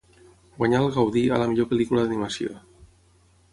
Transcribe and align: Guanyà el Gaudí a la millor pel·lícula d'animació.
Guanyà 0.55 0.79
el 0.85 0.89
Gaudí 0.95 1.23
a 1.29 1.37
la 1.43 1.47
millor 1.53 1.69
pel·lícula 1.73 2.05
d'animació. 2.07 2.57